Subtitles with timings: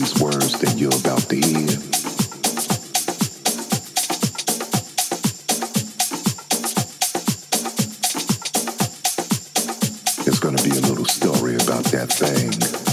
[0.00, 1.68] these words that you're about to hear.
[10.26, 12.89] It's going to be a little story about that thing.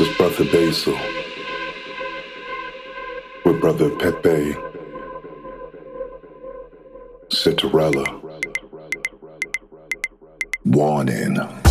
[0.00, 0.98] Is Brother Basil
[3.44, 4.56] with Brother Pepe
[7.28, 8.06] Citarella.
[10.64, 11.69] Warning.